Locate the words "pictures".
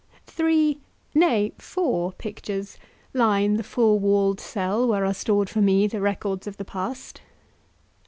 2.13-2.79